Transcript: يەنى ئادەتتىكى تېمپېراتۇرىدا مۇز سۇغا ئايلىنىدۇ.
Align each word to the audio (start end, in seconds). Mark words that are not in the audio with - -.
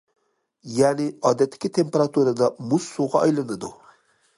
يەنى 0.77 1.05
ئادەتتىكى 1.29 1.73
تېمپېراتۇرىدا 1.77 2.51
مۇز 2.73 2.93
سۇغا 2.97 3.23
ئايلىنىدۇ. 3.25 3.77